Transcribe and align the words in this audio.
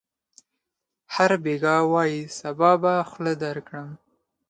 هر 1.13 1.31
بېګا 1.43 1.77
وايي: 1.91 2.21
صبا 2.37 2.71
به 2.81 2.93
خوله 3.09 3.33
درکړم. 3.43 3.89